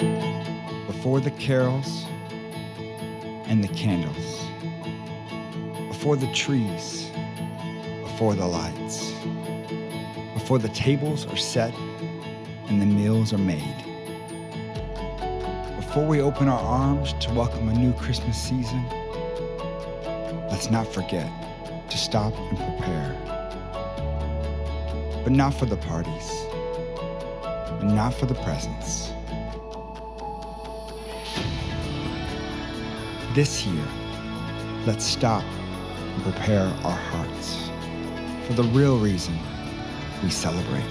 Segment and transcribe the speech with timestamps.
[0.00, 2.06] Before the carols
[3.44, 4.46] and the candles,
[5.88, 7.10] before the trees,
[8.02, 9.12] before the lights,
[10.32, 11.74] before the tables are set
[12.68, 13.76] and the meals are made,
[15.76, 18.82] before we open our arms to welcome a new Christmas season,
[20.48, 21.30] let's not forget
[21.90, 23.14] to stop and prepare.
[25.24, 26.46] But not for the parties,
[27.82, 29.12] and not for the presents.
[33.32, 33.84] This year,
[34.86, 37.70] let's stop and prepare our hearts
[38.44, 39.38] for the real reason
[40.24, 40.82] we celebrate.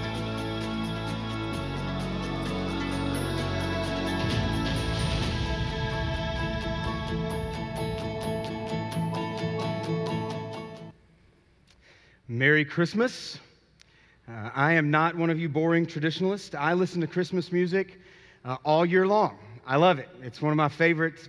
[12.26, 13.38] Merry Christmas.
[14.26, 16.54] Uh, I am not one of you boring traditionalists.
[16.54, 18.00] I listen to Christmas music
[18.46, 19.36] uh, all year long.
[19.66, 20.08] I love it.
[20.22, 21.28] It's one of my favorite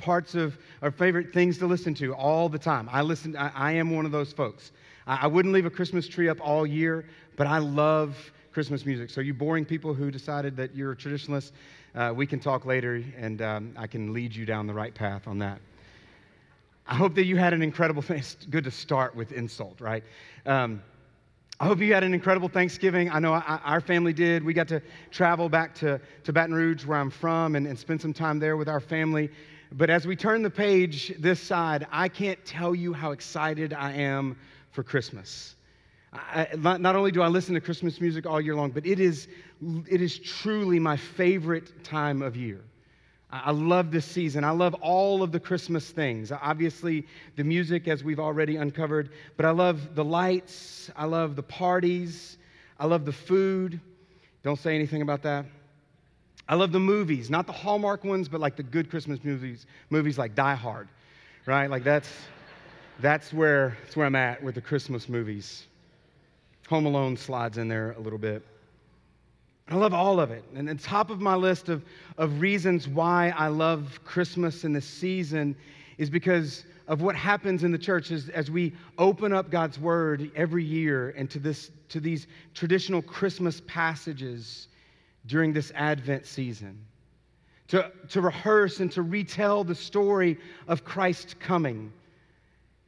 [0.00, 2.88] parts of, our favorite things to listen to all the time.
[2.90, 4.72] I listen, I, I am one of those folks.
[5.06, 7.04] I, I, wouldn't leave a Christmas tree up all year,
[7.36, 8.16] but I love
[8.52, 9.10] Christmas music.
[9.10, 11.52] So, you boring people who decided that you're a traditionalist,
[11.94, 15.28] uh, we can talk later and um, I can lead you down the right path
[15.28, 15.60] on that.
[16.86, 18.18] I hope that you had an incredible thing.
[18.18, 20.02] It's good to start with insult, right?
[20.46, 20.82] Um,
[21.60, 23.10] I hope you had an incredible Thanksgiving.
[23.10, 24.42] I know I, our family did.
[24.42, 28.00] We got to travel back to, to Baton Rouge, where I'm from, and, and spend
[28.00, 29.30] some time there with our family.
[29.72, 33.92] But as we turn the page this side, I can't tell you how excited I
[33.92, 34.36] am
[34.72, 35.54] for Christmas.
[36.12, 39.28] I, not only do I listen to Christmas music all year long, but it is,
[39.88, 42.60] it is truly my favorite time of year.
[43.32, 44.42] I love this season.
[44.42, 46.32] I love all of the Christmas things.
[46.32, 50.90] Obviously, the music, as we've already uncovered, but I love the lights.
[50.96, 52.38] I love the parties.
[52.76, 53.80] I love the food.
[54.42, 55.44] Don't say anything about that.
[56.50, 60.18] I love the movies, not the Hallmark ones, but like the good Christmas movies, movies
[60.18, 60.88] like Die Hard,
[61.46, 61.70] right?
[61.70, 62.10] Like that's,
[62.98, 65.68] that's, where, that's where I'm at with the Christmas movies.
[66.68, 68.44] Home Alone slides in there a little bit.
[69.68, 70.42] I love all of it.
[70.56, 71.84] And the top of my list of,
[72.18, 75.54] of reasons why I love Christmas and this season
[75.98, 80.32] is because of what happens in the church as, as we open up God's word
[80.34, 84.66] every year and to, this, to these traditional Christmas passages
[85.26, 86.84] during this Advent season.
[87.68, 91.92] To, to rehearse and to retell the story of Christ coming.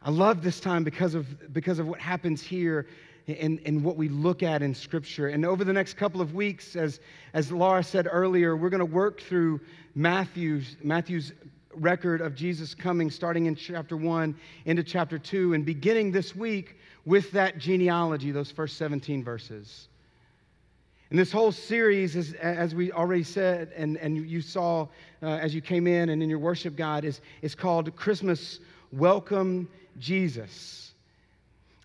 [0.03, 2.89] I love this time because of, because of what happens here
[3.29, 5.29] and, in what we look at in Scripture.
[5.29, 6.99] And over the next couple of weeks, as,
[7.35, 9.61] as Laura said earlier, we're going to work through
[9.95, 11.33] Matthew's, Matthew's
[11.75, 16.79] record of Jesus coming, starting in chapter 1 into chapter 2, and beginning this week
[17.05, 19.89] with that genealogy, those first 17 verses.
[21.13, 24.89] And this whole series, is, as we already said, and, and you saw
[25.23, 28.61] uh, as you came in and in your worship guide, is, is called Christmas
[28.93, 29.69] Welcome
[29.99, 30.93] Jesus.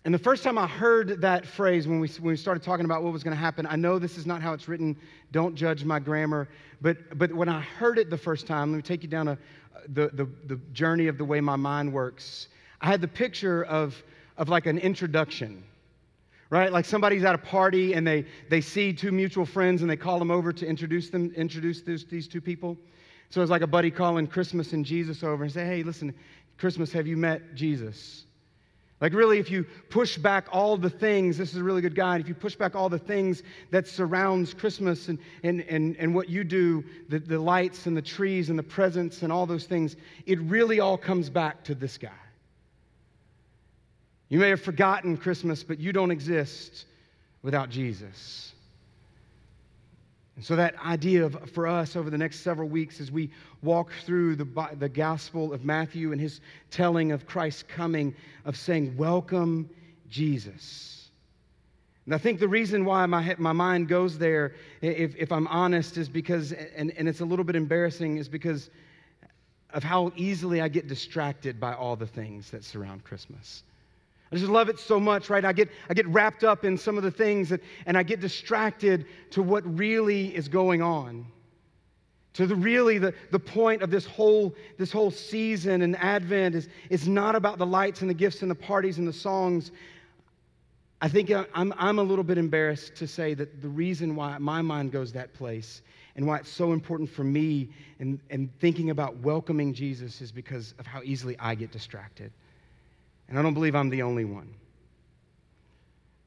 [0.06, 3.02] And the first time I heard that phrase when we, when we started talking about
[3.02, 4.96] what was going to happen, I know this is not how it's written.
[5.30, 6.48] Don't judge my grammar.
[6.80, 9.38] But, but when I heard it the first time, let me take you down a,
[9.90, 12.48] the, the, the journey of the way my mind works.
[12.80, 14.02] I had the picture of,
[14.38, 15.64] of like an introduction,
[16.50, 16.72] right?
[16.72, 20.18] Like somebody's at a party and they, they see two mutual friends and they call
[20.18, 22.76] them over to introduce them, introduce these, these two people.
[23.30, 26.14] So it's like a buddy calling Christmas and Jesus over and say, hey, listen,
[26.56, 28.24] Christmas, have you met Jesus?
[29.00, 32.20] Like, really, if you push back all the things, this is a really good guide.
[32.20, 36.28] If you push back all the things that surrounds Christmas and, and, and, and what
[36.28, 39.94] you do, the, the lights and the trees and the presents and all those things,
[40.26, 42.10] it really all comes back to this guy.
[44.28, 46.84] You may have forgotten Christmas, but you don't exist
[47.42, 48.52] without Jesus.
[50.36, 53.30] And so, that idea of, for us over the next several weeks as we
[53.62, 56.40] walk through the, the Gospel of Matthew and his
[56.70, 59.68] telling of Christ's coming, of saying, Welcome,
[60.08, 61.08] Jesus.
[62.06, 65.98] And I think the reason why my, my mind goes there, if, if I'm honest,
[65.98, 68.70] is because, and, and it's a little bit embarrassing, is because
[69.74, 73.62] of how easily I get distracted by all the things that surround Christmas.
[74.30, 75.44] I just love it so much, right?
[75.44, 78.20] I get, I get wrapped up in some of the things that, and I get
[78.20, 81.26] distracted to what really is going on.
[82.34, 86.68] To the really the, the point of this whole, this whole season and Advent is,
[86.90, 89.72] is not about the lights and the gifts and the parties and the songs.
[91.00, 94.62] I think I'm, I'm a little bit embarrassed to say that the reason why my
[94.62, 95.82] mind goes that place
[96.16, 100.74] and why it's so important for me and, and thinking about welcoming Jesus is because
[100.78, 102.30] of how easily I get distracted.
[103.28, 104.54] And I don't believe I'm the only one.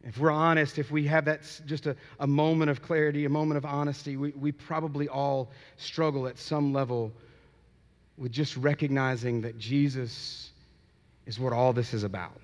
[0.03, 3.57] If we're honest, if we have that just a, a moment of clarity, a moment
[3.57, 7.11] of honesty, we, we probably all struggle at some level
[8.17, 10.51] with just recognizing that Jesus
[11.25, 12.39] is what all this is about.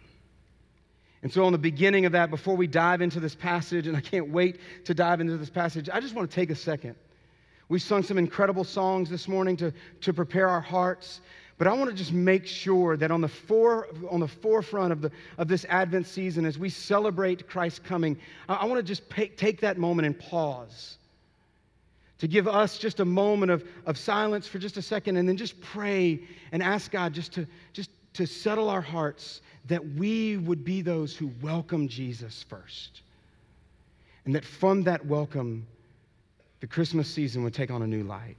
[1.24, 4.01] And so, on the beginning of that, before we dive into this passage, and I
[4.01, 6.95] can't wait to dive into this passage, I just want to take a second.
[7.69, 11.21] We sung some incredible songs this morning to, to prepare our hearts.
[11.57, 15.01] But I want to just make sure that on the, fore, on the forefront of,
[15.01, 18.18] the, of this Advent season, as we celebrate Christ's coming,
[18.48, 20.98] I, I want to just pay, take that moment and pause
[22.19, 25.38] to give us just a moment of, of silence for just a second and then
[25.38, 26.19] just pray
[26.51, 31.15] and ask God just to, just to settle our hearts that we would be those
[31.15, 33.01] who welcome Jesus first.
[34.25, 35.65] And that from that welcome,
[36.59, 38.38] the Christmas season would take on a new light.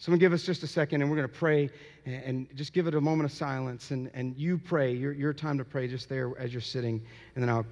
[0.00, 1.68] Someone give us just a second and we're going to pray
[2.06, 3.90] and, and, just give it a moment of silence.
[3.90, 7.02] And, and you pray, your, your time to pray just there as you're sitting.
[7.34, 7.66] And then I'll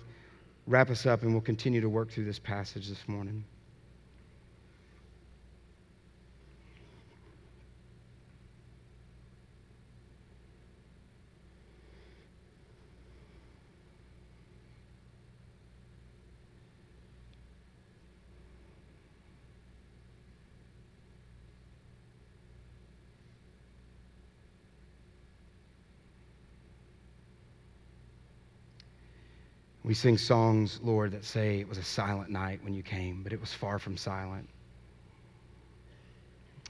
[0.66, 3.44] wrap us up and we'll continue to work through this passage this morning.
[29.88, 33.32] We sing songs, Lord, that say it was a silent night when you came, but
[33.32, 34.46] it was far from silent.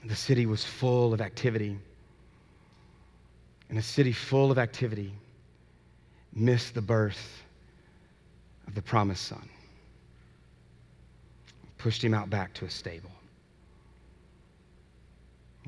[0.05, 1.77] The city was full of activity.
[3.67, 5.13] And a city full of activity
[6.33, 7.43] missed the birth
[8.67, 9.49] of the promised son.
[11.77, 13.11] Pushed him out back to a stable.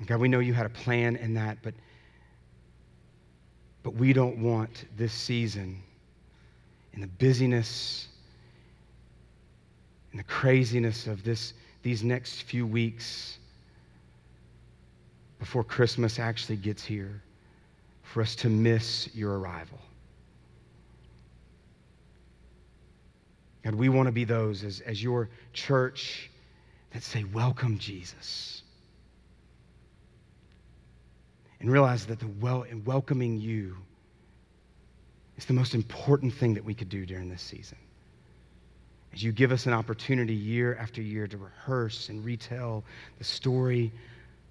[0.05, 1.73] God, we know you had a plan in that, but,
[3.83, 5.83] but we don't want this season
[6.93, 8.07] in the busyness
[10.11, 11.53] in the craziness of this,
[11.83, 13.37] these next few weeks
[15.39, 17.21] before Christmas actually gets here
[18.03, 19.79] for us to miss your arrival.
[23.63, 26.29] God, we want to be those as, as your church
[26.93, 28.63] that say, Welcome, Jesus.
[31.59, 33.77] And realize that the well, in welcoming you,
[35.41, 37.79] it's the most important thing that we could do during this season.
[39.11, 42.83] As you give us an opportunity year after year to rehearse and retell
[43.17, 43.91] the story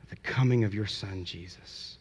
[0.03, 1.97] of the coming of your Son, Jesus.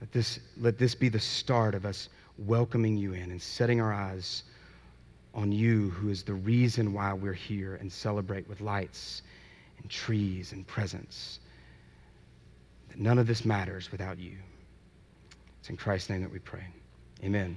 [0.00, 3.92] Let this, let this be the start of us welcoming you in and setting our
[3.92, 4.44] eyes
[5.34, 9.22] on you, who is the reason why we're here and celebrate with lights
[9.82, 11.40] and trees and presents.
[12.90, 14.36] That none of this matters without you.
[15.64, 16.66] It's in Christ's name that we pray.
[17.22, 17.56] Amen.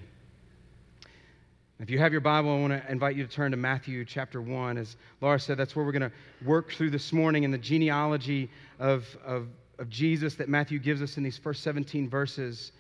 [1.82, 4.42] If you have your Bible, I want to invite you to turn to Matthew chapter
[4.42, 4.78] 1.
[4.78, 6.12] As Laura said, that's where we're going to
[6.46, 8.50] work through this morning in the genealogy
[8.80, 12.72] of, of, of Jesus that Matthew gives us in these first 17 verses.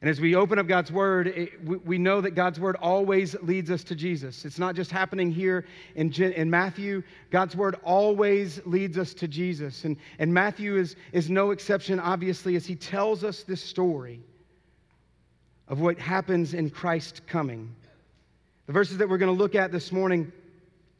[0.00, 3.36] And as we open up God's Word, it, we, we, know that God's Word always
[3.42, 4.46] leads us to Jesus.
[4.46, 7.02] It's not just happening here in, in Matthew.
[7.30, 9.84] God's Word always leads us to Jesus.
[9.84, 14.22] And, and Matthew is, is no exception, obviously, as he tells us this story
[15.68, 17.74] of what happens in Christ coming.
[18.66, 20.32] The verses that we're going to look at this morning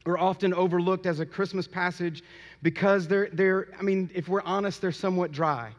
[0.05, 2.23] are often overlooked as a Christmas passage
[2.63, 5.73] because they're, they're I mean, if we're honest, they're somewhat dry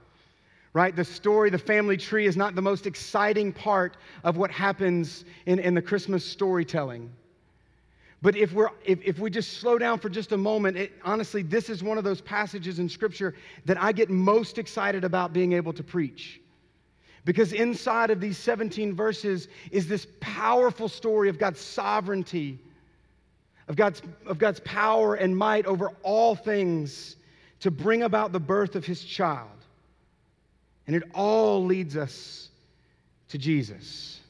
[0.72, 0.94] right?
[0.94, 5.58] The story, the family tree, is not the most exciting part of what happens in,
[5.58, 7.10] in the Christmas storytelling.
[8.22, 11.42] But if, we're, if, if we just slow down for just a moment, it, honestly,
[11.42, 15.54] this is one of those passages in Scripture that I get most excited about being
[15.54, 16.40] able to preach.
[17.24, 22.58] Because inside of these 17 verses is this powerful story of God's sovereignty,
[23.68, 27.16] of God's, of God's power and might over all things
[27.60, 29.48] to bring about the birth of his child.
[30.86, 32.48] And it all leads us
[33.28, 34.20] to Jesus.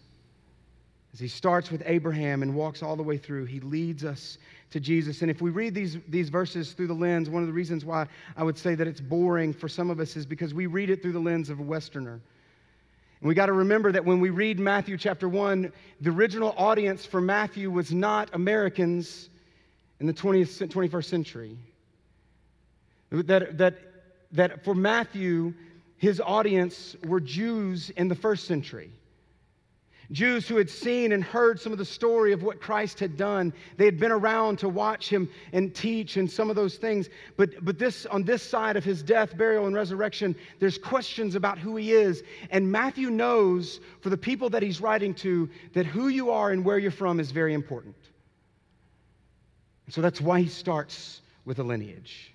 [1.13, 4.39] As he starts with Abraham and walks all the way through, he leads us
[4.71, 5.23] to Jesus.
[5.23, 8.07] And if we read these, these verses through the lens, one of the reasons why
[8.37, 11.03] I would say that it's boring for some of us is because we read it
[11.03, 12.21] through the lens of a Westerner.
[13.21, 17.05] And we got to remember that when we read Matthew chapter 1, the original audience
[17.05, 19.29] for Matthew was not Americans
[20.00, 21.59] in the 20th, 21st century.
[23.11, 23.75] That, that,
[24.33, 25.53] that for Matthew,
[25.99, 28.91] his audience were Jews in the first century.
[30.12, 33.52] Jews who had seen and heard some of the story of what Christ had done.
[33.76, 37.09] They had been around to watch him and teach and some of those things.
[37.37, 41.59] But, but this, on this side of his death, burial, and resurrection, there's questions about
[41.59, 42.25] who he is.
[42.50, 46.64] And Matthew knows for the people that he's writing to that who you are and
[46.64, 47.97] where you're from is very important.
[49.90, 52.33] So that's why he starts with a lineage,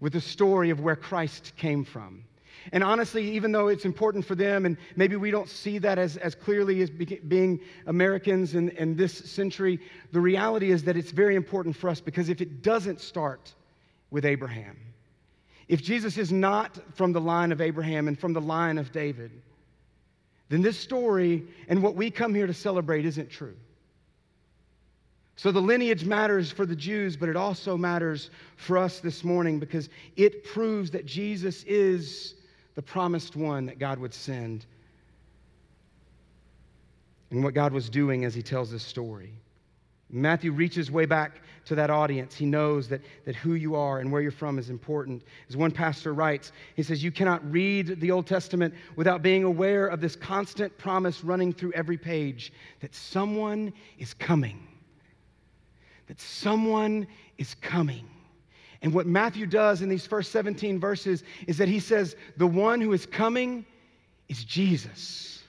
[0.00, 2.24] with the story of where Christ came from.
[2.72, 6.16] And honestly, even though it's important for them, and maybe we don't see that as,
[6.16, 9.80] as clearly as be, being Americans in, in this century,
[10.12, 13.54] the reality is that it's very important for us because if it doesn't start
[14.10, 14.76] with Abraham,
[15.68, 19.30] if Jesus is not from the line of Abraham and from the line of David,
[20.48, 23.56] then this story and what we come here to celebrate isn't true.
[25.36, 29.60] So the lineage matters for the Jews, but it also matters for us this morning
[29.60, 32.34] because it proves that Jesus is
[32.78, 34.64] the promised one that God would send
[37.32, 39.32] and what God was doing as he tells this story.
[40.10, 42.36] Matthew reaches way back to that audience.
[42.36, 45.24] He knows that, that who you are and where you're from is important.
[45.48, 49.88] As one pastor writes, he says, You cannot read the Old Testament without being aware
[49.88, 54.68] of this constant promise running through every page that someone is coming.
[56.06, 57.08] That someone
[57.38, 58.08] is coming.
[58.82, 62.80] And what Matthew does in these first 17 verses is that he says, The one
[62.80, 63.64] who is coming
[64.28, 65.42] is Jesus.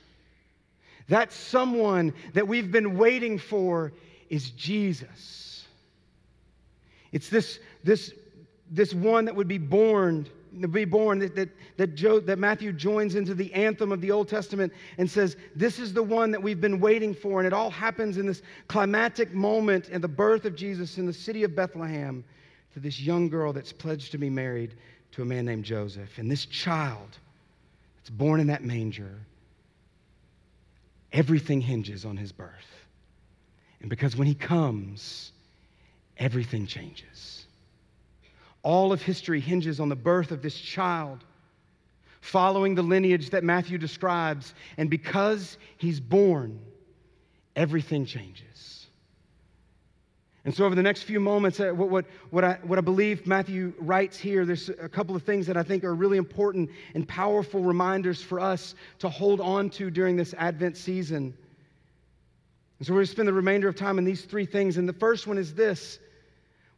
[1.10, 3.94] That someone that we've been waiting for
[4.30, 5.66] is Jesus.
[7.12, 8.14] It's this, this,
[8.70, 10.28] this one that would be born,
[10.72, 14.28] be born that, that, that, Joe, that Matthew joins into the anthem of the Old
[14.28, 17.40] Testament and says, This is the one that we've been waiting for.
[17.40, 21.14] And it all happens in this climatic moment in the birth of Jesus in the
[21.14, 22.24] city of Bethlehem
[22.74, 24.76] to this young girl that's pledged to be married
[25.12, 26.18] to a man named Joseph.
[26.18, 27.18] And this child
[27.98, 29.20] that's born in that manger,
[31.12, 32.52] everything hinges on his birth.
[33.82, 35.32] And because when he comes,
[36.18, 37.46] everything changes.
[38.62, 41.24] All of history hinges on the birth of this child,
[42.22, 44.54] following the lineage that Matthew describes.
[44.78, 46.60] And because he's born,
[47.56, 48.79] everything changes.
[50.46, 53.28] And so, over the next few moments, uh, what, what, what, I, what I believe
[53.28, 57.08] Matthew writes here, there's a couple of things that I think are really important and
[57.08, 61.34] powerful reminders for us to hold on to during this Advent season.
[62.78, 64.78] And so, we're going to spend the remainder of time in these three things.
[64.78, 66.00] And the first one is this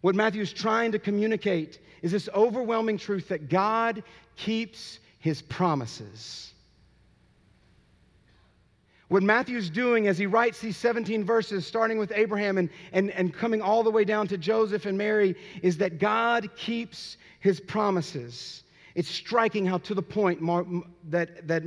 [0.01, 4.03] what Matthew is trying to communicate is this overwhelming truth that God
[4.35, 6.51] keeps his promises.
[9.11, 13.33] What Matthew's doing as he writes these 17 verses, starting with Abraham and, and, and
[13.33, 18.63] coming all the way down to Joseph and Mary, is that God keeps his promises.
[18.95, 20.39] It's striking how to the point
[21.09, 21.63] that, that,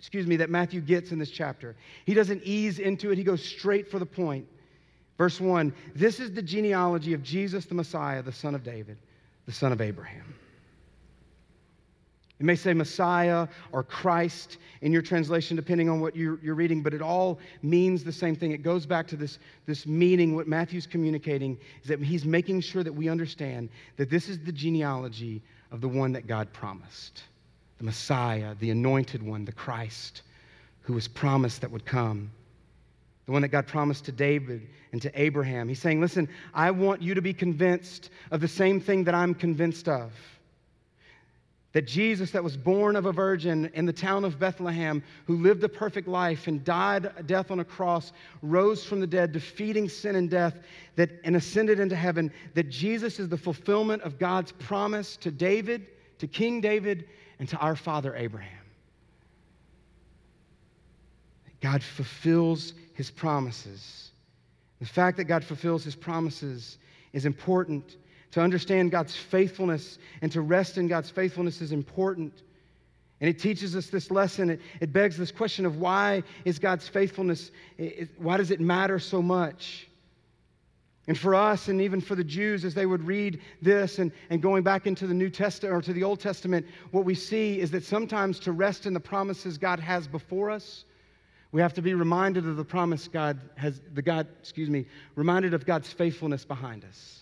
[0.00, 1.76] excuse me, that Matthew gets in this chapter.
[2.04, 4.48] He doesn't ease into it, he goes straight for the point.
[5.18, 8.98] Verse 1 This is the genealogy of Jesus the Messiah, the son of David,
[9.46, 10.34] the son of Abraham.
[12.42, 16.82] It may say Messiah or Christ in your translation, depending on what you're, you're, reading,
[16.82, 18.50] but it all means the same thing.
[18.50, 20.34] It goes back to this, this meaning.
[20.34, 24.50] What Matthew's communicating is that he's making sure that we understand that this is the
[24.50, 27.22] genealogy of the one that God promised
[27.78, 30.22] the Messiah, the anointed one, the Christ,
[30.80, 32.28] who was promised that would come.
[33.26, 35.68] The one that God promised to David and to Abraham.
[35.68, 39.32] He's saying, Listen, I want you to be convinced of the same thing that I'm
[39.32, 40.10] convinced of
[41.72, 45.64] that Jesus, that was born of a virgin in the town of Bethlehem, who lived
[45.64, 48.12] a perfect life and died death on a cross,
[48.42, 50.58] rose from the dead, defeating sin and death,
[50.96, 55.86] that, and ascended into heaven, that Jesus is the fulfillment of God's promise to David,
[56.18, 58.58] to King David, and to our father Abraham.
[61.62, 64.10] God fulfills his promises.
[64.80, 66.76] The fact that God fulfills his promises
[67.12, 67.96] is important
[68.32, 72.32] to understand God's faithfulness and to rest in God's faithfulness is important.
[73.20, 74.50] And it teaches us this lesson.
[74.50, 78.98] It, it begs this question of why is God's faithfulness, it, why does it matter
[78.98, 79.86] so much?
[81.06, 84.40] And for us, and even for the Jews, as they would read this and, and
[84.40, 87.72] going back into the New Testament or to the Old Testament, what we see is
[87.72, 90.84] that sometimes to rest in the promises God has before us,
[91.50, 94.86] we have to be reminded of the promise God has, the God, excuse me,
[95.16, 97.21] reminded of God's faithfulness behind us.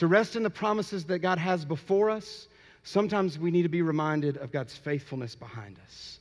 [0.00, 2.48] To rest in the promises that God has before us,
[2.84, 6.20] sometimes we need to be reminded of God's faithfulness behind us.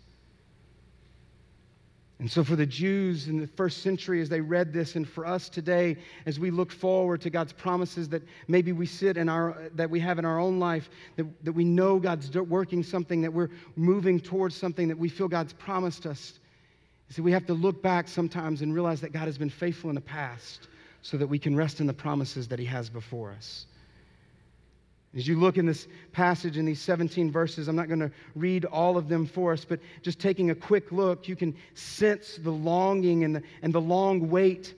[2.19, 5.25] And so, for the Jews in the first century, as they read this, and for
[5.25, 5.95] us today,
[6.25, 10.01] as we look forward to God's promises that maybe we sit in our, that we
[10.01, 14.19] have in our own life, that, that we know God's working something, that we're moving
[14.19, 16.41] towards something that we feel God's promised us,
[17.11, 19.95] See, we have to look back sometimes and realize that God has been faithful in
[19.95, 20.67] the past
[21.01, 23.65] so that we can rest in the promises that He has before us.
[25.15, 28.65] As you look in this passage in these 17 verses, I'm not going to read
[28.65, 32.51] all of them for us, but just taking a quick look, you can sense the
[32.51, 34.75] longing and the, and the long wait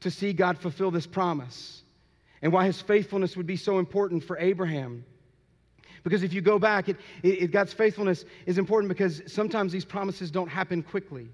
[0.00, 1.82] to see God fulfill this promise
[2.42, 5.04] and why his faithfulness would be so important for Abraham.
[6.02, 10.30] Because if you go back, it, it, God's faithfulness is important because sometimes these promises
[10.30, 11.28] don't happen quickly.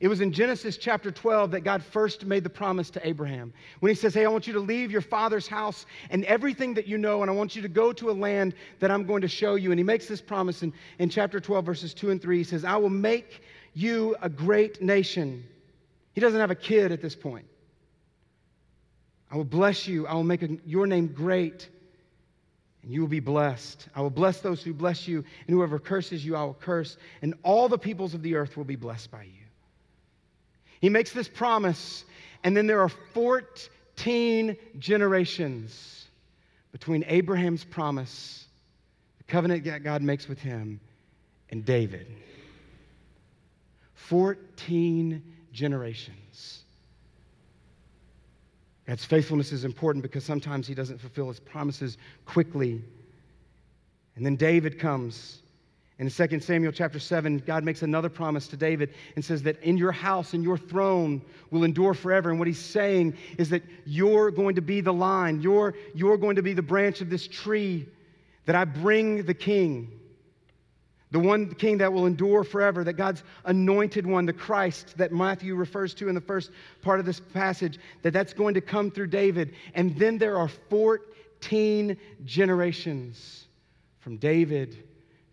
[0.00, 3.52] It was in Genesis chapter 12 that God first made the promise to Abraham.
[3.80, 6.86] When he says, Hey, I want you to leave your father's house and everything that
[6.86, 9.28] you know, and I want you to go to a land that I'm going to
[9.28, 9.72] show you.
[9.72, 12.38] And he makes this promise in, in chapter 12, verses 2 and 3.
[12.38, 13.42] He says, I will make
[13.74, 15.44] you a great nation.
[16.14, 17.46] He doesn't have a kid at this point.
[19.30, 20.06] I will bless you.
[20.06, 21.68] I will make a, your name great,
[22.82, 23.86] and you will be blessed.
[23.94, 27.34] I will bless those who bless you, and whoever curses you, I will curse, and
[27.42, 29.39] all the peoples of the earth will be blessed by you.
[30.80, 32.04] He makes this promise,
[32.42, 36.06] and then there are 14 generations
[36.72, 38.46] between Abraham's promise,
[39.18, 40.80] the covenant that God makes with him,
[41.50, 42.06] and David.
[43.94, 45.22] 14
[45.52, 46.64] generations.
[48.86, 52.82] God's faithfulness is important because sometimes he doesn't fulfill his promises quickly.
[54.16, 55.42] And then David comes
[56.00, 59.76] in 2 Samuel chapter 7, God makes another promise to David and says that in
[59.76, 62.30] your house and your throne will endure forever.
[62.30, 66.36] And what he's saying is that you're going to be the line, you're, you're going
[66.36, 67.86] to be the branch of this tree
[68.46, 69.92] that I bring the king.
[71.10, 75.54] The one king that will endure forever, that God's anointed one, the Christ that Matthew
[75.54, 79.08] refers to in the first part of this passage, that that's going to come through
[79.08, 79.52] David.
[79.74, 83.48] And then there are 14 generations
[83.98, 84.84] from David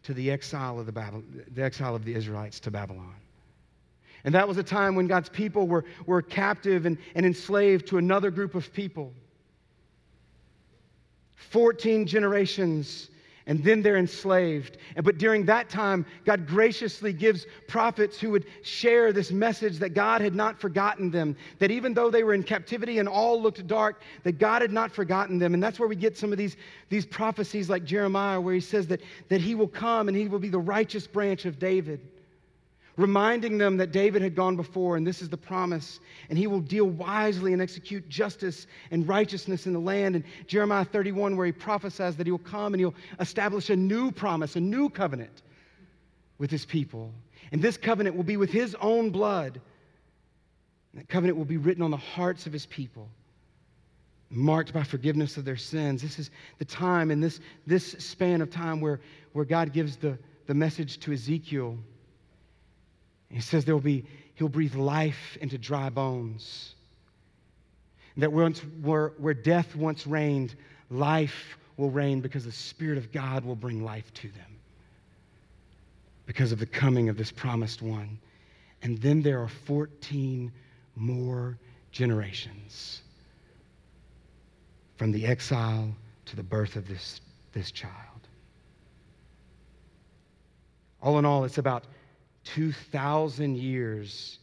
[0.07, 3.13] to the exile of the, Babylon, the exile of the Israelites to Babylon.
[4.23, 7.97] And that was a time when God's people were, were captive and, and enslaved to
[7.97, 9.11] another group of people.
[11.35, 13.09] 14 generations
[13.47, 14.77] and then they're enslaved.
[15.01, 20.21] But during that time, God graciously gives prophets who would share this message that God
[20.21, 24.01] had not forgotten them, that even though they were in captivity and all looked dark,
[24.23, 25.53] that God had not forgotten them.
[25.53, 26.57] And that's where we get some of these,
[26.89, 30.39] these prophecies like Jeremiah, where he says that, that he will come and he will
[30.39, 32.01] be the righteous branch of David
[32.97, 36.59] reminding them that David had gone before, and this is the promise, and he will
[36.59, 40.15] deal wisely and execute justice and righteousness in the land.
[40.15, 44.11] And Jeremiah 31, where he prophesies that he will come and he'll establish a new
[44.11, 45.43] promise, a new covenant
[46.39, 47.13] with his people.
[47.51, 49.61] And this covenant will be with his own blood.
[50.91, 53.09] And that covenant will be written on the hearts of his people
[54.29, 56.01] marked by forgiveness of their sins.
[56.01, 58.99] This is the time in this, this span of time where,
[59.31, 61.77] where God gives the, the message to Ezekiel
[63.29, 66.75] he says there will be, he'll breathe life into dry bones.
[68.15, 70.55] That once, where, where death once reigned,
[70.89, 74.57] life will reign because the Spirit of God will bring life to them
[76.25, 78.19] because of the coming of this promised one.
[78.81, 80.51] And then there are 14
[80.95, 81.57] more
[81.91, 83.01] generations
[84.97, 87.21] from the exile to the birth of this,
[87.53, 87.93] this child.
[91.01, 91.85] All in all, it's about
[92.55, 94.39] 2,000 years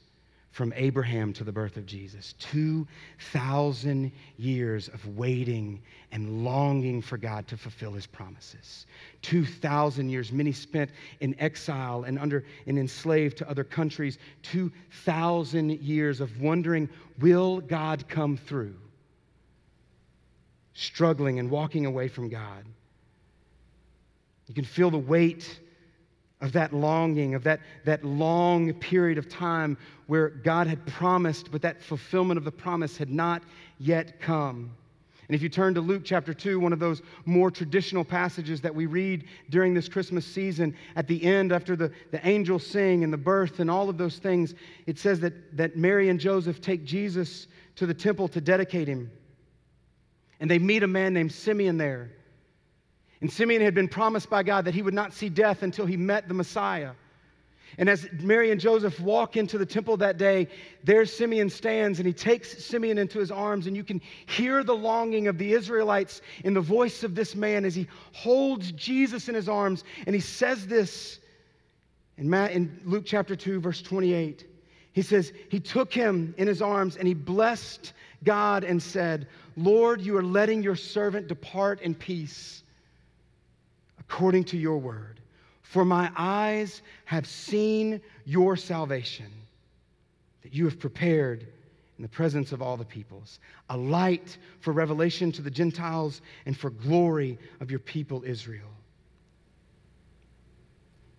[0.50, 2.34] from Abraham to the birth of Jesus.
[2.38, 8.86] 2,000 years of waiting and longing for God to fulfill his promises.
[9.22, 10.90] 2,000 years, many spent
[11.20, 14.18] in exile and under and enslaved to other countries.
[14.42, 16.88] 2,000 years of wondering,
[17.18, 18.76] will God come through?
[20.74, 22.64] Struggling and walking away from God.
[24.46, 25.60] You can feel the weight
[26.44, 29.78] of that longing, of that, that long period of time
[30.08, 33.42] where God had promised, but that fulfillment of the promise had not
[33.78, 34.70] yet come.
[35.26, 38.74] And if you turn to Luke chapter 2, one of those more traditional passages that
[38.74, 43.10] we read during this Christmas season, at the end, after the, the angels sing and
[43.10, 44.54] the birth and all of those things,
[44.86, 49.10] it says that, that Mary and Joseph take Jesus to the temple to dedicate him.
[50.40, 52.10] And they meet a man named Simeon there.
[53.20, 55.96] And Simeon had been promised by God that he would not see death until he
[55.96, 56.92] met the Messiah.
[57.78, 60.48] And as Mary and Joseph walk into the temple that day,
[60.84, 63.66] there Simeon stands and he takes Simeon into his arms.
[63.66, 67.64] And you can hear the longing of the Israelites in the voice of this man
[67.64, 69.82] as he holds Jesus in his arms.
[70.06, 71.18] And he says this
[72.16, 74.46] in, in Luke chapter 2, verse 28.
[74.92, 80.00] He says, He took him in his arms and he blessed God and said, Lord,
[80.00, 82.62] you are letting your servant depart in peace
[84.08, 85.20] according to your word.
[85.62, 89.30] For my eyes have seen your salvation,
[90.42, 91.46] that you have prepared
[91.98, 93.38] in the presence of all the peoples,
[93.70, 98.68] a light for revelation to the Gentiles and for glory of your people Israel.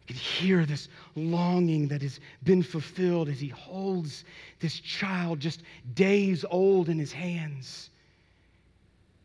[0.07, 4.23] You can hear this longing that has been fulfilled as he holds
[4.59, 5.63] this child just
[5.95, 7.89] days old in his hands.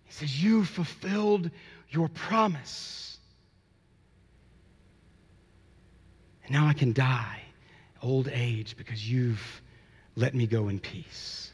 [0.04, 1.50] He says, You fulfilled
[1.90, 3.09] your promise.
[6.50, 7.40] Now I can die,
[8.02, 9.62] old age, because you've
[10.16, 11.52] let me go in peace.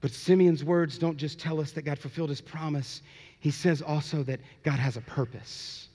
[0.00, 3.02] But Simeon's words don't just tell us that God fulfilled his promise,
[3.38, 5.88] he says also that God has a purpose.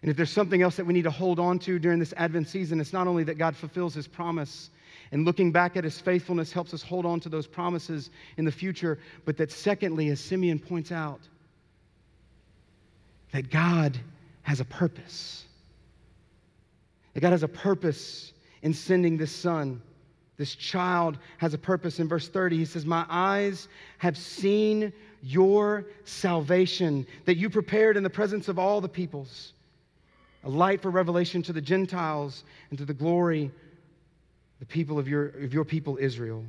[0.00, 2.48] And if there's something else that we need to hold on to during this Advent
[2.48, 4.70] season, it's not only that God fulfills his promise,
[5.12, 8.52] and looking back at his faithfulness helps us hold on to those promises in the
[8.52, 11.20] future, but that secondly, as Simeon points out,
[13.32, 13.98] that God
[14.48, 15.44] has a purpose.
[17.12, 18.32] That God has a purpose
[18.62, 19.82] in sending this son.
[20.38, 22.00] This child has a purpose.
[22.00, 24.90] In verse 30, he says, My eyes have seen
[25.22, 29.52] your salvation that you prepared in the presence of all the peoples,
[30.44, 33.50] a light for revelation to the Gentiles and to the glory
[34.60, 36.42] the people of your, of your people Israel.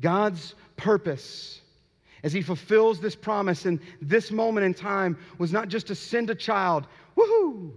[0.00, 1.62] God's purpose
[2.22, 6.30] as he fulfills this promise in this moment in time was not just to send
[6.30, 7.72] a child, woohoo!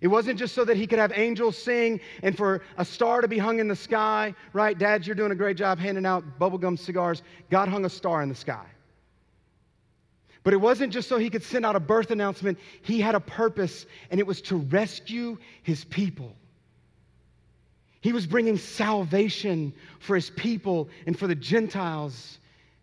[0.00, 3.28] It wasn't just so that he could have angels sing and for a star to
[3.28, 4.78] be hung in the sky, right?
[4.78, 7.22] Dads, you're doing a great job handing out bubblegum cigars.
[7.50, 8.64] God hung a star in the sky.
[10.42, 13.20] But it wasn't just so he could send out a birth announcement, he had a
[13.20, 16.34] purpose, and it was to rescue his people.
[18.00, 22.38] He was bringing salvation for his people and for the Gentiles,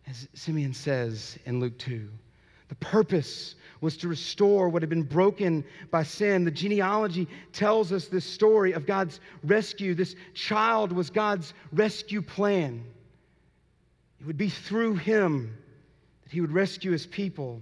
[0.07, 2.09] as Simeon says in Luke 2.
[2.69, 6.43] The purpose was to restore what had been broken by sin.
[6.43, 9.93] The genealogy tells us this story of God's rescue.
[9.93, 12.83] This child was God's rescue plan.
[14.19, 15.55] It would be through him
[16.23, 17.61] that he would rescue his people.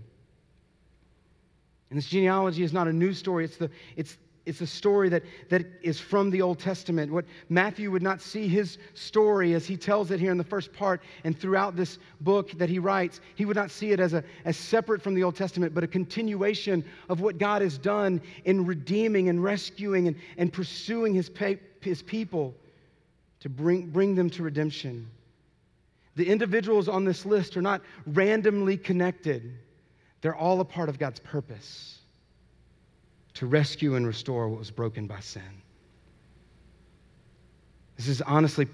[1.90, 5.24] And this genealogy is not a new story, it's the, it's it's a story that,
[5.50, 7.12] that is from the Old Testament.
[7.12, 10.72] What Matthew would not see his story as he tells it here in the first
[10.72, 14.24] part and throughout this book that he writes, he would not see it as, a,
[14.46, 18.66] as separate from the Old Testament, but a continuation of what God has done in
[18.66, 21.32] redeeming and rescuing and, and pursuing his,
[21.82, 22.54] his people
[23.40, 25.10] to bring, bring them to redemption.
[26.16, 29.58] The individuals on this list are not randomly connected,
[30.22, 31.95] they're all a part of God's purpose
[33.36, 35.44] to rescue and restore what was broken by sin.
[37.98, 38.68] This is honestly,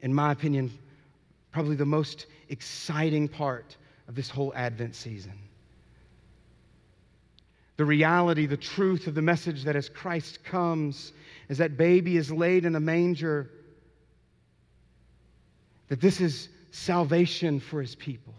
[0.00, 0.70] in my opinion,
[1.52, 3.76] probably the most exciting part
[4.08, 5.38] of this whole Advent season.
[7.76, 11.12] The reality, the truth of the message that as Christ comes,
[11.48, 13.50] as that baby is laid in a manger,
[15.88, 18.34] that this is salvation for his people.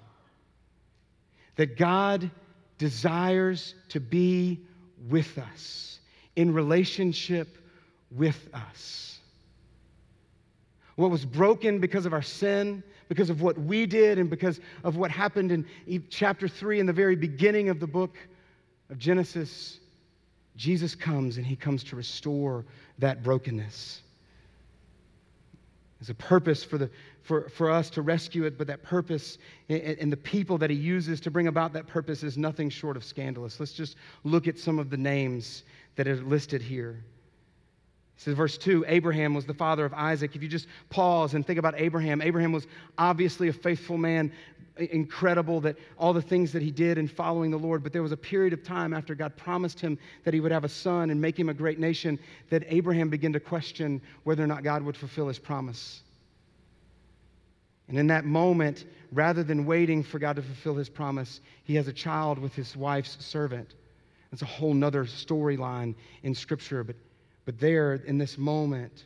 [1.56, 2.30] That God
[2.78, 4.62] desires to be
[5.10, 6.00] with us,
[6.36, 7.58] in relationship
[8.12, 9.20] with us.
[10.96, 14.98] What was broken because of our sin, because of what we did, and because of
[14.98, 15.66] what happened in
[16.10, 18.16] chapter 3 in the very beginning of the book
[18.90, 19.80] of Genesis,
[20.56, 22.66] Jesus comes and he comes to restore
[23.00, 24.02] that brokenness.
[26.00, 26.90] There's a purpose for, the,
[27.22, 29.38] for, for us to rescue it, but that purpose
[29.70, 32.98] and, and the people that he uses to bring about that purpose is nothing short
[32.98, 33.60] of scandalous.
[33.60, 35.64] Let's just look at some of the names
[35.96, 37.04] that are listed here.
[38.18, 40.36] It says, verse 2 Abraham was the father of Isaac.
[40.36, 44.32] If you just pause and think about Abraham, Abraham was obviously a faithful man,
[44.78, 47.84] incredible that all the things that he did in following the Lord.
[47.84, 50.64] But there was a period of time after God promised him that he would have
[50.64, 52.18] a son and make him a great nation
[52.50, 56.02] that Abraham began to question whether or not God would fulfill his promise.
[57.92, 61.90] And in that moment, rather than waiting for God to fulfill his promise, he has
[61.90, 63.76] a child with his wife's servant.
[64.32, 66.86] That's a whole nother storyline in Scripture.
[66.86, 66.96] But,
[67.44, 69.04] but there, in this moment,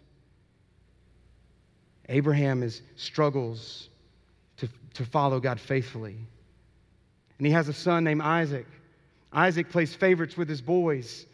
[2.10, 3.90] Abraham is struggles
[4.58, 6.18] to, to follow God faithfully.
[7.40, 8.68] And he has a son named Isaac.
[9.34, 11.26] Isaac plays favorites with his boys,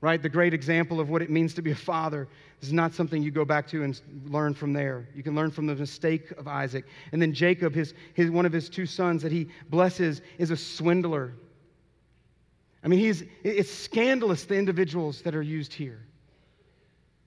[0.00, 0.22] right?
[0.22, 2.28] The great example of what it means to be a father.
[2.62, 5.06] Is not something you go back to and learn from there.
[5.14, 6.86] You can learn from the mistake of Isaac.
[7.12, 10.56] And then Jacob, his, his, one of his two sons that he blesses, is a
[10.56, 11.34] swindler.
[12.82, 16.00] I mean, he's, it's scandalous the individuals that are used here.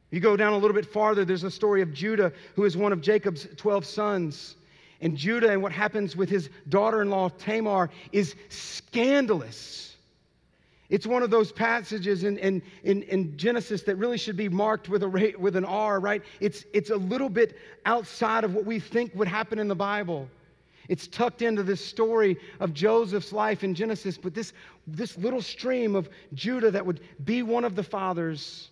[0.10, 2.92] You go down a little bit farther, there's a story of Judah, who is one
[2.92, 4.56] of Jacob's 12 sons.
[5.02, 9.89] And Judah and what happens with his daughter in law Tamar is scandalous.
[10.90, 14.90] It's one of those passages in, in, in, in, Genesis that really should be marked
[14.90, 16.24] with, a, with an R, right?
[16.40, 20.28] It's, it's a little bit outside of what we think would happen in the Bible.
[20.88, 24.54] It's tucked into this story of Joseph's life in Genesis, but this,
[24.88, 28.72] this little stream of Judah that would be one of the fathers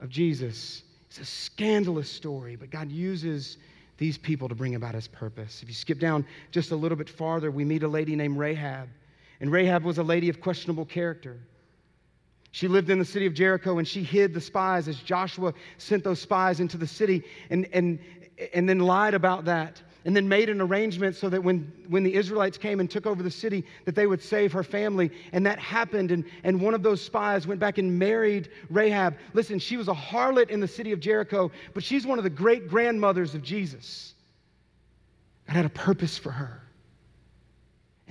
[0.00, 3.58] of Jesus is a scandalous story, but God uses
[3.98, 5.60] these people to bring about his purpose.
[5.62, 8.88] If you skip down just a little bit farther, we meet a lady named Rahab.
[9.42, 11.36] And Rahab was a lady of questionable character.
[12.52, 16.04] She lived in the city of Jericho and she hid the spies as Joshua sent
[16.04, 17.98] those spies into the city and, and,
[18.54, 22.14] and then lied about that and then made an arrangement so that when, when the
[22.14, 25.10] Israelites came and took over the city, that they would save her family.
[25.32, 26.12] And that happened.
[26.12, 29.16] And, and one of those spies went back and married Rahab.
[29.32, 32.30] Listen, she was a harlot in the city of Jericho, but she's one of the
[32.30, 34.14] great grandmothers of Jesus.
[35.48, 36.62] God had a purpose for her.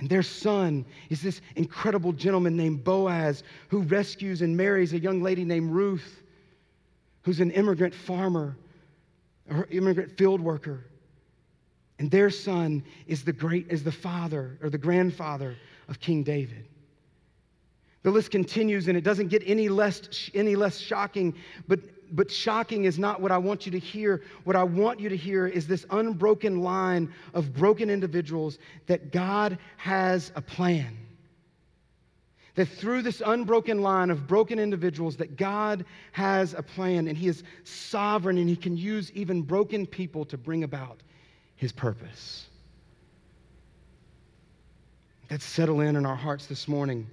[0.02, 5.22] And their son is this incredible gentleman named Boaz who rescues and marries a young
[5.22, 6.22] lady named Ruth,
[7.22, 8.56] who's an immigrant farmer,
[9.48, 10.86] or immigrant field worker.
[12.00, 15.54] And their son is the great is the father or the grandfather
[15.86, 16.66] of King David.
[18.02, 21.32] The list continues and it doesn't get any less any less shocking,
[21.68, 21.78] but
[22.12, 24.22] but shocking is not what I want you to hear.
[24.44, 29.58] What I want you to hear is this unbroken line of broken individuals that God
[29.78, 30.96] has a plan.
[32.54, 37.28] That through this unbroken line of broken individuals that God has a plan and he
[37.28, 41.02] is sovereign and he can use even broken people to bring about
[41.56, 42.46] his purpose.
[45.30, 47.06] Let's settle in in our hearts this morning.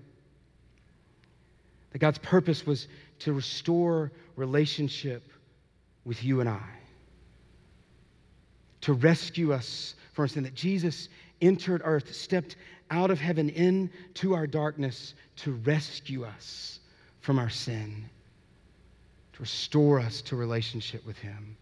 [1.92, 5.32] That God's purpose was to restore relationship
[6.06, 6.70] with you and I,
[8.82, 11.10] to rescue us from sin, that Jesus
[11.42, 12.56] entered earth, stepped
[12.92, 16.80] out of heaven into our darkness to rescue us
[17.20, 18.10] from our sin,
[19.34, 21.56] to restore us to relationship with Him.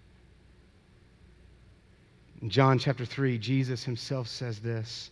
[2.41, 5.09] In John chapter 3, Jesus himself says this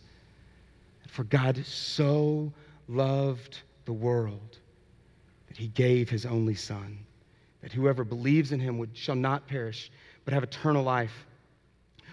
[1.08, 2.52] For God so
[2.88, 4.58] loved the world
[5.56, 6.98] that he gave his only Son,
[7.62, 9.90] that whoever believes in him would, shall not perish,
[10.26, 11.24] but have eternal life.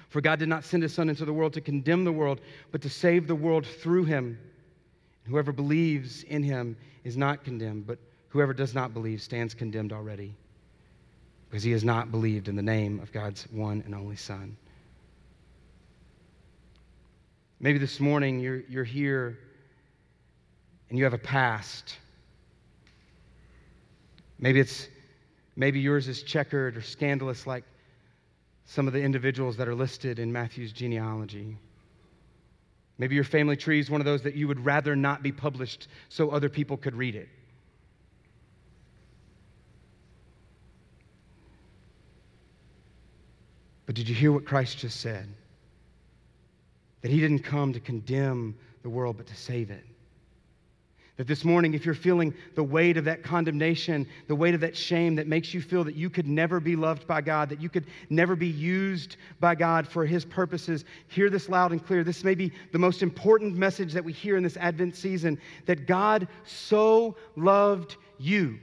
[0.08, 2.39] For God did not send his Son into the world to condemn the world,
[2.71, 4.39] but to save the world through him.
[5.25, 9.91] And whoever believes in him is not condemned, but whoever does not believe stands condemned
[9.91, 10.34] already,
[11.49, 14.56] because he has not believed in the name of God's one and only Son.
[17.60, 19.38] Maybe this morning you're, you're here
[20.89, 21.97] and you have a past.
[24.43, 24.89] Maybe it's
[25.56, 27.63] maybe yours is checkered or scandalous like
[28.65, 31.58] some of the individuals that are listed in Matthew's genealogy.
[32.97, 35.88] Maybe your family tree is one of those that you would rather not be published
[36.10, 37.29] so other people could read it.
[43.86, 45.29] But did you hear what Christ just said?
[47.03, 49.84] that he didn't come to condemn the world, but to save it.
[51.17, 54.76] That this morning, if you're feeling the weight of that condemnation, the weight of that
[54.76, 57.69] shame that makes you feel that you could never be loved by God, that you
[57.69, 62.04] could never be used by God for His purposes, hear this loud and clear.
[62.04, 65.86] This may be the most important message that we hear in this Advent season that
[65.86, 68.58] God so loved you.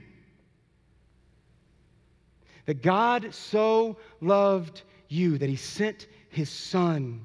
[2.65, 7.23] That God so loved you that He sent His Son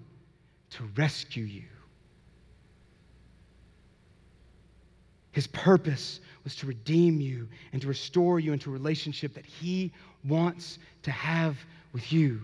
[0.71, 1.65] to rescue you.
[5.37, 9.93] His purpose was to redeem you and to restore you into a relationship that He
[10.25, 11.59] wants to have
[11.93, 12.41] with you.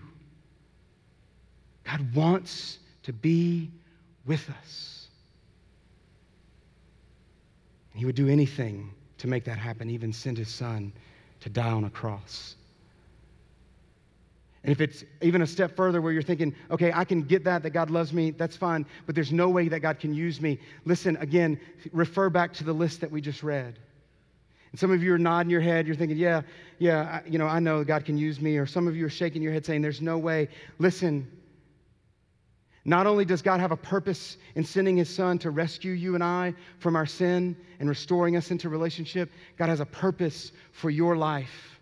[1.85, 3.71] God wants to be
[4.27, 5.07] with us.
[7.95, 10.93] He would do anything to make that happen, even send His Son
[11.39, 12.57] to die on a cross.
[14.63, 17.63] And if it's even a step further where you're thinking, okay, I can get that,
[17.63, 20.57] that God loves me, that's fine, but there's no way that God can use me,
[20.85, 21.59] listen, again,
[21.91, 23.77] refer back to the list that we just read.
[24.71, 26.41] And some of you are nodding your head, you're thinking, yeah,
[26.79, 28.57] yeah, I, you know, I know God can use me.
[28.57, 30.47] Or some of you are shaking your head saying, there's no way.
[30.79, 31.27] Listen,
[32.85, 36.23] not only does God have a purpose in sending his son to rescue you and
[36.23, 41.15] I from our sin and restoring us into relationship, God has a purpose for your
[41.15, 41.79] life.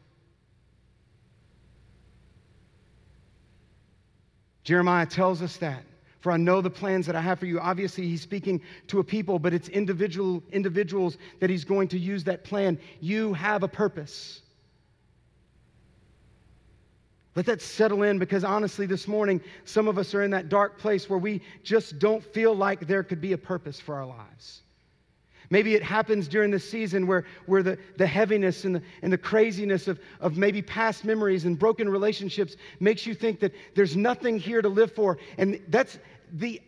[4.63, 5.83] Jeremiah tells us that.
[6.19, 7.59] For I know the plans that I have for you.
[7.59, 12.23] Obviously, he's speaking to a people, but it's individual individuals that he's going to use
[12.25, 12.77] that plan.
[12.99, 14.41] You have a purpose.
[17.35, 20.77] Let that settle in because honestly, this morning, some of us are in that dark
[20.77, 24.61] place where we just don't feel like there could be a purpose for our lives.
[25.51, 29.17] Maybe it happens during the season where, where the, the heaviness and the, and the
[29.17, 34.39] craziness of, of maybe past memories and broken relationships makes you think that there's nothing
[34.39, 35.17] here to live for.
[35.37, 35.99] And that's
[36.31, 36.61] the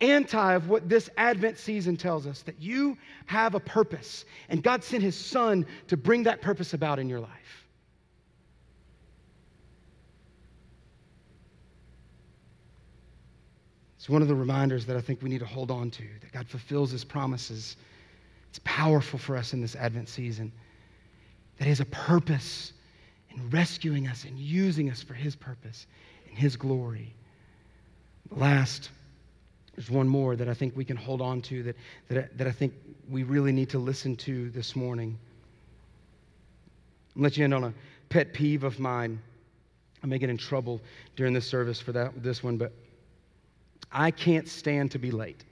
[0.00, 4.82] anti of what this Advent season tells us that you have a purpose, and God
[4.82, 7.66] sent His Son to bring that purpose about in your life.
[13.98, 16.32] It's one of the reminders that I think we need to hold on to that
[16.32, 17.76] God fulfills His promises.
[18.50, 20.52] It's powerful for us in this Advent season
[21.58, 22.72] that He has a purpose
[23.30, 25.86] in rescuing us and using us for His purpose
[26.28, 27.14] and His glory.
[28.30, 28.90] Last,
[29.76, 31.76] there's one more that I think we can hold on to that,
[32.08, 32.74] that, that I think
[33.08, 35.16] we really need to listen to this morning.
[37.16, 37.74] I'll let you in on a
[38.08, 39.20] pet peeve of mine.
[40.02, 40.80] I may get in trouble
[41.14, 42.72] during this service for that, this one, but
[43.92, 45.44] I can't stand to be late.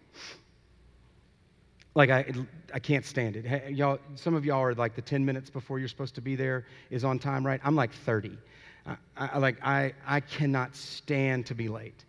[1.98, 2.32] Like I,
[2.72, 3.44] I can't stand it.
[3.44, 6.36] Hey, y'all, some of y'all are like the 10 minutes before you're supposed to be
[6.36, 7.60] there is on time, right?
[7.64, 8.38] I'm like 30.
[8.86, 12.04] I, I, like I, I cannot stand to be late.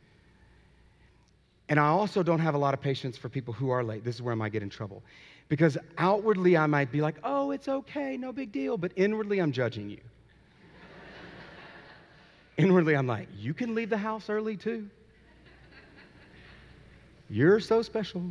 [1.70, 4.04] And I also don't have a lot of patience for people who are late.
[4.04, 5.02] This is where I might get in trouble.
[5.48, 8.78] Because outwardly I might be like, oh, it's okay, no big deal.
[8.78, 10.02] But inwardly I'm judging you.
[12.58, 14.88] inwardly I'm like, you can leave the house early too.
[17.28, 18.24] You're so special.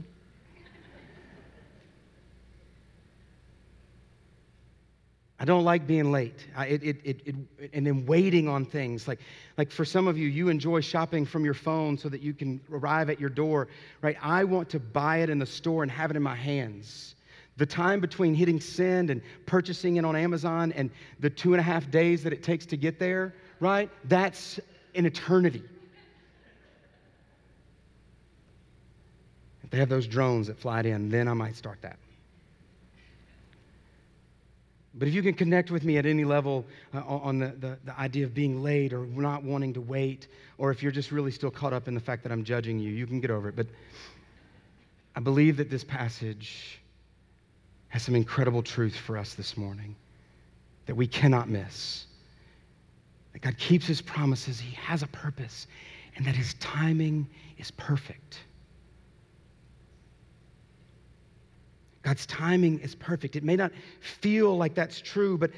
[5.49, 6.47] Don't like being late.
[6.55, 7.21] I, it, it, it,
[7.59, 9.09] it, and then waiting on things.
[9.09, 9.19] Like,
[9.57, 12.61] like for some of you, you enjoy shopping from your phone so that you can
[12.71, 13.69] arrive at your door,
[14.03, 14.19] right?
[14.21, 17.15] I want to buy it in the store and have it in my hands.
[17.57, 21.65] The time between hitting send and purchasing it on Amazon and the two and a
[21.65, 23.89] half days that it takes to get there, right?
[24.05, 24.61] That's
[24.95, 25.63] an eternity.
[29.65, 31.99] If they have those drones that fly it in, then I might start that.
[34.99, 37.99] But if you can connect with me at any level uh, on the, the, the,
[37.99, 40.27] idea of being late or not wanting to wait,
[40.59, 42.91] or if you're just really still caught up in the fact that I'm judging you,
[42.91, 43.57] you can get over it.
[43.57, 43.69] But
[45.15, 46.81] I believe that this passage
[47.89, 49.95] has some incredible truth for us this morning
[50.87, 52.07] that we cannot miss.
[53.33, 55.69] That God keeps his promises, he has a purpose,
[56.17, 58.41] and that his timing is perfect.
[62.09, 63.37] God's timing is perfect.
[63.37, 65.51] It may not feel like that's true, but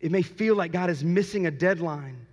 [0.00, 2.26] it may feel like God is missing a deadline,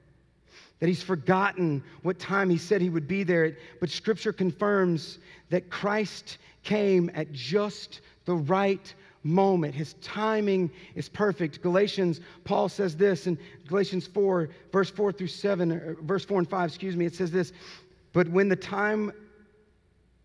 [0.79, 3.55] that He's forgotten what time He said He would be there.
[3.79, 5.19] But Scripture confirms
[5.51, 9.75] that Christ came at just the right moment.
[9.75, 11.61] His timing is perfect.
[11.61, 16.69] Galatians, Paul says this in Galatians 4, verse 4 through 7, verse 4 and 5,
[16.69, 17.53] excuse me, it says this.
[18.13, 19.11] But when the time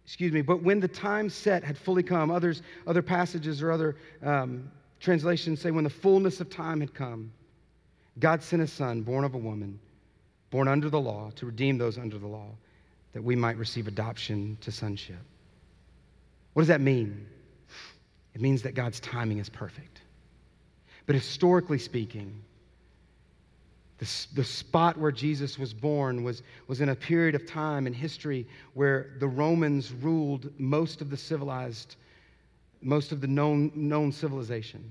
[0.07, 3.97] excuse me, but when the time set had fully come, others, other passages or other
[4.23, 7.33] um, translations say when the fullness of time had come,
[8.21, 9.81] God sent a son, born of a woman,
[10.51, 12.51] born under the law, to redeem those under the law,
[13.15, 15.19] that we might receive adoption to sonship.
[16.53, 17.27] What does that mean?
[18.33, 20.03] It means that God's timing is perfect.
[21.07, 22.45] But historically speaking,
[23.99, 27.95] the, the spot where Jesus was born was, was in a period of time in
[27.95, 31.97] history where the Romans ruled most of the civilized,
[32.83, 34.85] most of the known, known civilization.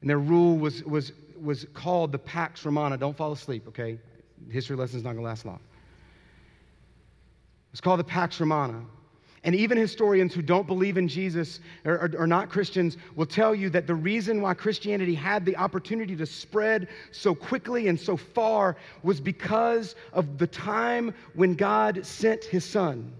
[0.00, 2.96] And their rule was, was, was called the Pax Romana.
[2.96, 3.98] Don't fall asleep, okay?
[4.50, 5.60] History lesson's not gonna last long.
[7.72, 8.82] It's called the Pax Romana.
[9.44, 13.70] And even historians who don't believe in Jesus or are not Christians will tell you
[13.70, 18.76] that the reason why Christianity had the opportunity to spread so quickly and so far
[19.02, 23.12] was because of the time when God sent his son.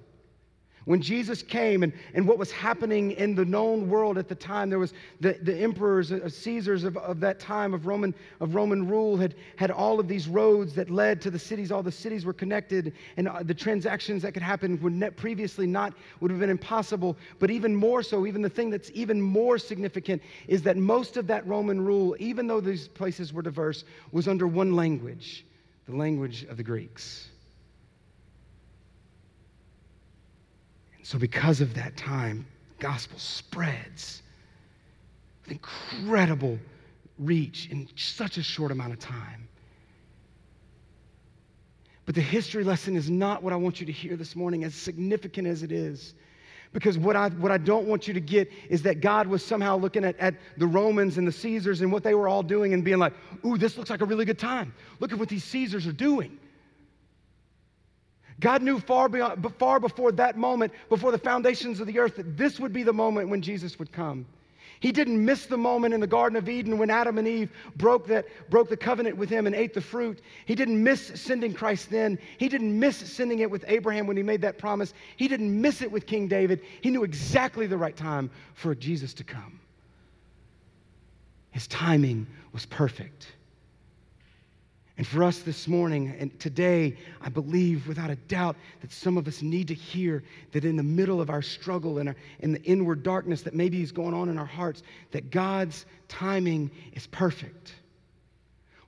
[0.88, 4.70] When Jesus came and, and what was happening in the known world at the time,
[4.70, 8.88] there was the, the emperors, uh, Caesars of, of that time of Roman, of Roman
[8.88, 11.70] rule had, had all of these roads that led to the cities.
[11.70, 15.92] All the cities were connected, and uh, the transactions that could happen would previously not
[16.20, 17.18] would have been impossible.
[17.38, 21.27] But even more so, even the thing that's even more significant is that most of
[21.27, 25.44] that Roman rule, even though these places were diverse, was under one language,
[25.85, 27.29] the language of the Greeks.
[31.09, 32.44] So, because of that time,
[32.79, 34.21] gospel spreads
[35.42, 36.59] with incredible
[37.18, 39.49] reach in such a short amount of time.
[42.05, 44.74] But the history lesson is not what I want you to hear this morning, as
[44.74, 46.12] significant as it is.
[46.74, 49.78] Because what I, what I don't want you to get is that God was somehow
[49.78, 52.85] looking at, at the Romans and the Caesars and what they were all doing and
[52.85, 53.14] being like,
[53.47, 54.74] ooh, this looks like a really good time.
[55.01, 56.39] Look at what these Caesars are doing.
[58.41, 62.36] God knew far, beyond, far before that moment, before the foundations of the earth, that
[62.36, 64.26] this would be the moment when Jesus would come.
[64.80, 68.07] He didn't miss the moment in the Garden of Eden when Adam and Eve broke,
[68.07, 70.20] that, broke the covenant with him and ate the fruit.
[70.47, 72.16] He didn't miss sending Christ then.
[72.39, 74.95] He didn't miss sending it with Abraham when he made that promise.
[75.16, 76.61] He didn't miss it with King David.
[76.80, 79.59] He knew exactly the right time for Jesus to come.
[81.51, 83.32] His timing was perfect.
[84.99, 89.28] And for us this morning and today, I believe without a doubt that some of
[89.28, 93.05] us need to hear that in the middle of our struggle and in the inward
[93.05, 94.82] darkness that maybe is going on in our hearts,
[95.12, 97.74] that God's timing is perfect.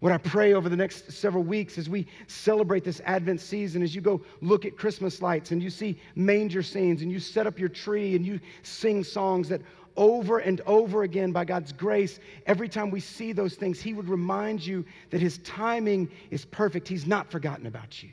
[0.00, 3.94] What I pray over the next several weeks as we celebrate this Advent season, as
[3.94, 7.58] you go look at Christmas lights and you see manger scenes and you set up
[7.58, 9.60] your tree and you sing songs that
[10.00, 14.08] over and over again by God's grace, every time we see those things, He would
[14.08, 16.88] remind you that His timing is perfect.
[16.88, 18.08] He's not forgotten about you.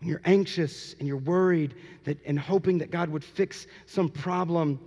[0.00, 4.80] When you're anxious and you're worried that, and hoping that God would fix some problem,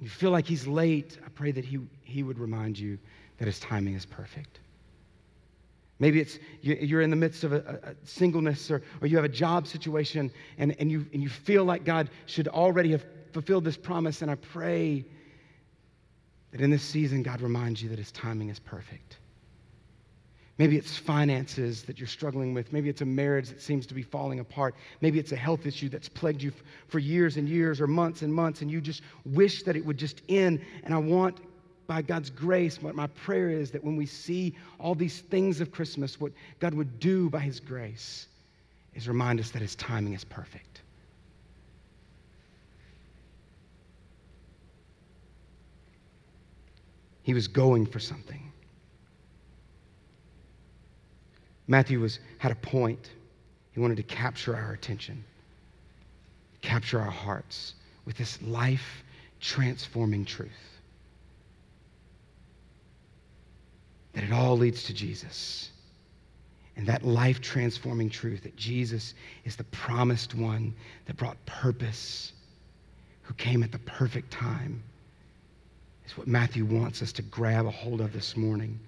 [0.00, 2.98] you feel like He's late, I pray that He, he would remind you
[3.36, 4.60] that His timing is perfect.
[5.98, 9.66] Maybe it's you're in the midst of a, singleness or, or you have a job
[9.66, 14.22] situation and, and, you, and you feel like God should already have fulfilled this promise,
[14.22, 15.04] and I pray
[16.52, 19.18] that in this season, God reminds you that His timing is perfect.
[20.58, 22.70] Maybe it's finances that you're struggling with.
[22.70, 24.74] Maybe it's a marriage that seems to be falling apart.
[25.00, 26.52] Maybe it's a health issue that's plagued you
[26.86, 29.96] for years and years or months and months, and you just wish that it would
[29.96, 30.60] just end.
[30.84, 31.38] And I want,
[31.86, 35.72] by God's grace, what my prayer is that when we see all these things of
[35.72, 38.26] Christmas, what God would do by His grace
[38.94, 40.82] is remind us that His timing is perfect.
[47.30, 48.42] He was going for something.
[51.68, 53.10] Matthew was, had a point.
[53.70, 55.22] He wanted to capture our attention,
[56.60, 57.74] capture our hearts
[58.04, 59.04] with this life
[59.38, 60.50] transforming truth.
[64.14, 65.70] That it all leads to Jesus.
[66.74, 69.14] And that life transforming truth that Jesus
[69.44, 70.74] is the promised one
[71.06, 72.32] that brought purpose,
[73.22, 74.82] who came at the perfect time
[76.10, 78.78] is what Matthew wants us to grab a hold of this morning.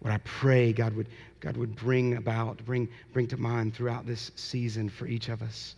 [0.00, 1.08] What I pray God would,
[1.40, 5.74] God would bring about, bring, bring to mind throughout this season for each of us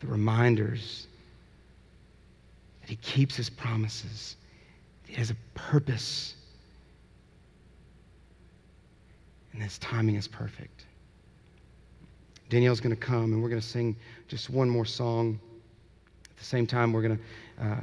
[0.00, 1.06] the reminders
[2.82, 4.36] that He keeps His promises,
[5.06, 6.34] He has a purpose,
[9.52, 10.84] and His timing is perfect.
[12.50, 13.96] Danielle's going to come and we're going to sing
[14.28, 15.40] just one more song.
[16.30, 17.64] At the same time, we're going to.
[17.64, 17.76] Uh,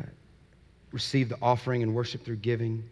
[0.92, 2.84] receive the offering and worship through giving.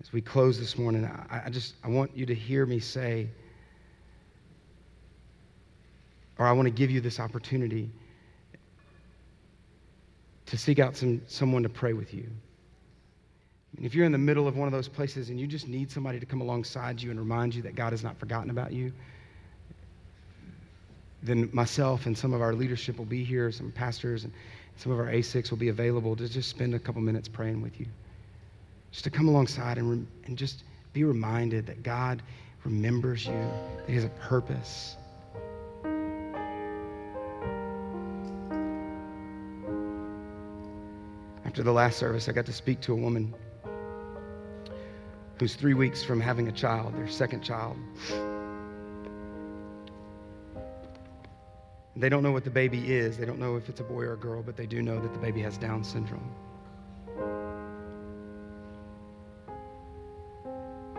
[0.00, 3.28] As we close this morning, I, I just I want you to hear me say,
[6.38, 7.90] or I want to give you this opportunity
[10.46, 12.26] to seek out some, someone to pray with you.
[13.76, 15.90] And if you're in the middle of one of those places and you just need
[15.90, 18.92] somebody to come alongside you and remind you that God has not forgotten about you,
[21.22, 24.32] then myself and some of our leadership will be here, some pastors and
[24.80, 27.78] some of our ASICs will be available to just spend a couple minutes praying with
[27.78, 27.84] you.
[28.92, 30.64] Just to come alongside and, re- and just
[30.94, 32.22] be reminded that God
[32.64, 34.96] remembers you, that He has a purpose.
[41.44, 43.34] After the last service, I got to speak to a woman
[45.38, 47.76] who's three weeks from having a child, their second child.
[51.96, 53.18] They don't know what the baby is.
[53.18, 55.12] They don't know if it's a boy or a girl, but they do know that
[55.12, 56.30] the baby has Down syndrome.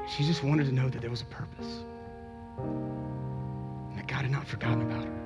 [0.07, 1.85] She just wanted to know that there was a purpose
[2.57, 5.17] and that God had not forgotten about her.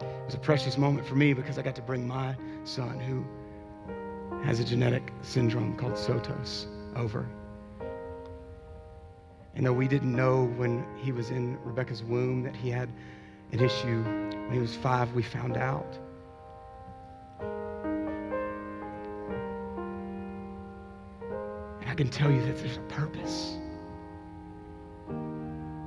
[0.00, 3.24] It was a precious moment for me because I got to bring my son, who
[4.42, 6.66] has a genetic syndrome called SOTOS,
[6.96, 7.26] over.
[9.56, 12.88] And though we didn't know when he was in Rebecca's womb that he had
[13.52, 15.98] an issue, when he was five, we found out.
[21.80, 23.56] And I can tell you that there's a purpose.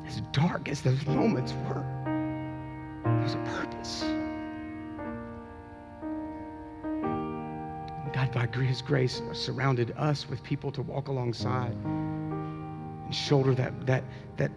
[0.05, 1.86] As dark as those moments were,
[3.03, 4.05] there's a purpose.
[8.13, 11.76] God, by His grace, surrounded us with people to walk alongside
[13.12, 14.03] shoulder that, that,
[14.38, 14.51] that,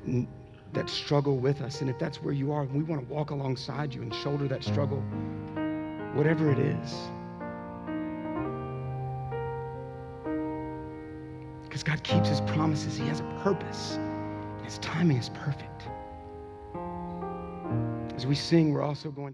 [0.73, 1.81] that struggle with us.
[1.81, 4.65] And if that's where you are, we want to walk alongside you and shoulder that
[4.65, 5.03] struggle,
[6.15, 6.95] whatever it is.
[11.63, 13.99] Because God keeps his promises, he has a purpose.
[14.65, 15.85] His timing is perfect.
[18.17, 19.29] As we sing, we're also going to.